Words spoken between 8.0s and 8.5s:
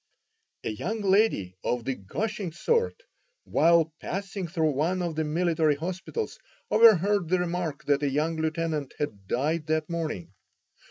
a young